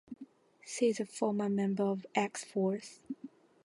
[0.65, 3.01] She is a former member of X-Force.